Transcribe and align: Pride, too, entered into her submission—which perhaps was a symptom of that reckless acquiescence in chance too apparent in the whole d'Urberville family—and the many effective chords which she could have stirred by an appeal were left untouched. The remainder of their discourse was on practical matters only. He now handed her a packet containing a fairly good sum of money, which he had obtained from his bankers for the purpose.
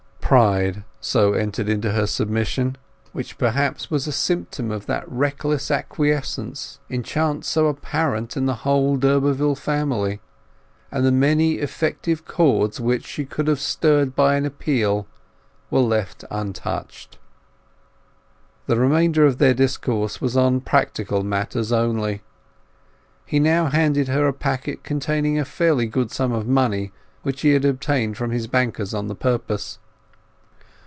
Pride, 0.31 0.85
too, 1.01 1.33
entered 1.35 1.67
into 1.67 1.91
her 1.91 2.07
submission—which 2.07 3.37
perhaps 3.37 3.91
was 3.91 4.07
a 4.07 4.13
symptom 4.13 4.71
of 4.71 4.85
that 4.85 5.03
reckless 5.11 5.69
acquiescence 5.69 6.79
in 6.87 7.03
chance 7.03 7.53
too 7.53 7.67
apparent 7.67 8.37
in 8.37 8.45
the 8.45 8.53
whole 8.63 8.95
d'Urberville 8.95 9.55
family—and 9.57 11.05
the 11.05 11.11
many 11.11 11.55
effective 11.55 12.23
chords 12.23 12.79
which 12.79 13.05
she 13.05 13.25
could 13.25 13.47
have 13.47 13.59
stirred 13.59 14.15
by 14.15 14.35
an 14.35 14.45
appeal 14.45 15.05
were 15.69 15.81
left 15.81 16.23
untouched. 16.31 17.17
The 18.67 18.77
remainder 18.79 19.25
of 19.25 19.37
their 19.37 19.53
discourse 19.53 20.21
was 20.21 20.37
on 20.37 20.61
practical 20.61 21.25
matters 21.25 21.73
only. 21.73 22.21
He 23.25 23.37
now 23.41 23.65
handed 23.65 24.07
her 24.07 24.29
a 24.29 24.33
packet 24.33 24.81
containing 24.85 25.37
a 25.37 25.43
fairly 25.43 25.87
good 25.87 26.09
sum 26.09 26.31
of 26.31 26.47
money, 26.47 26.93
which 27.21 27.41
he 27.41 27.51
had 27.51 27.65
obtained 27.65 28.15
from 28.15 28.31
his 28.31 28.47
bankers 28.47 28.91
for 28.91 29.03
the 29.03 29.13
purpose. 29.13 29.79